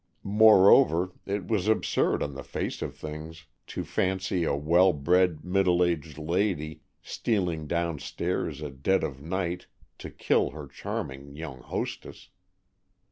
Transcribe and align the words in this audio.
Moreover, 0.23 1.11
it 1.27 1.47
was 1.47 1.67
absurd 1.67 2.23
on 2.23 2.33
the 2.33 2.41
face 2.43 2.81
of 2.81 2.95
things 2.95 3.45
to 3.67 3.83
fancy 3.83 4.43
a 4.43 4.55
well 4.55 4.93
bred, 4.93 5.45
middle 5.45 5.83
aged 5.83 6.17
lady 6.17 6.81
stealing 7.03 7.67
downstairs 7.67 8.63
at 8.63 8.81
dead 8.81 9.03
of 9.03 9.21
night 9.21 9.67
to 9.99 10.09
kill 10.09 10.49
her 10.57 10.67
charming 10.67 11.35
young 11.35 11.59
hostess! 11.61 12.29